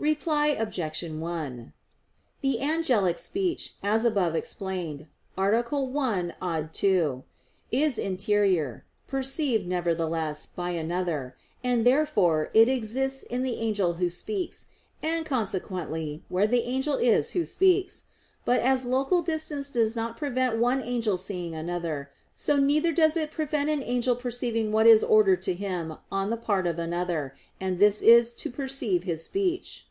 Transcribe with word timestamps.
Reply 0.00 0.46
Obj. 0.48 1.02
1: 1.10 1.72
The 2.40 2.62
angelic 2.62 3.18
speech, 3.18 3.74
as 3.82 4.04
above 4.04 4.36
explained 4.36 5.08
(A. 5.36 5.60
1, 5.82 6.34
ad 6.40 6.72
2), 6.72 7.24
is 7.72 7.98
interior; 7.98 8.84
perceived, 9.08 9.66
nevertheless, 9.66 10.46
by 10.46 10.70
another; 10.70 11.34
and 11.64 11.84
therefore 11.84 12.48
it 12.54 12.68
exists 12.68 13.24
in 13.24 13.42
the 13.42 13.58
angel 13.58 13.94
who 13.94 14.08
speaks, 14.08 14.66
and 15.02 15.26
consequently 15.26 16.22
where 16.28 16.46
the 16.46 16.62
angel 16.62 16.94
is 16.96 17.32
who 17.32 17.44
speaks. 17.44 18.04
But 18.44 18.60
as 18.60 18.86
local 18.86 19.20
distance 19.20 19.68
does 19.68 19.96
not 19.96 20.16
prevent 20.16 20.58
one 20.58 20.80
angel 20.80 21.16
seeing 21.16 21.56
another, 21.56 22.08
so 22.36 22.56
neither 22.56 22.92
does 22.92 23.16
it 23.16 23.32
prevent 23.32 23.68
an 23.68 23.82
angel 23.82 24.14
perceiving 24.14 24.70
what 24.70 24.86
is 24.86 25.02
ordered 25.02 25.42
to 25.42 25.54
him 25.54 25.96
on 26.12 26.30
the 26.30 26.36
part 26.36 26.68
of 26.68 26.78
another; 26.78 27.34
and 27.60 27.80
this 27.80 28.00
is 28.00 28.32
to 28.34 28.48
perceive 28.48 29.02
his 29.02 29.24
speech. 29.24 29.86